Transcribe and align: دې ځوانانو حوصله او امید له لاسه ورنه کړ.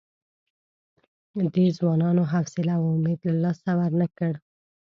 دې 1.53 1.65
ځوانانو 1.77 2.23
حوصله 2.31 2.73
او 2.79 2.83
امید 2.95 3.19
له 3.27 3.33
لاسه 3.43 3.71
ورنه 3.79 4.07
کړ. 4.17 4.33